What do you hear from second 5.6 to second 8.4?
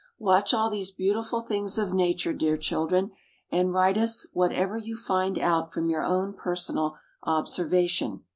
from your own personal observation.